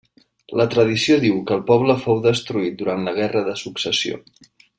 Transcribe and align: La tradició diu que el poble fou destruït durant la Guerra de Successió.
La 0.59 0.65
tradició 0.75 1.17
diu 1.25 1.37
que 1.51 1.55
el 1.57 1.61
poble 1.67 1.97
fou 2.07 2.23
destruït 2.25 2.81
durant 2.81 3.07
la 3.09 3.15
Guerra 3.21 3.45
de 3.51 3.55
Successió. 3.65 4.21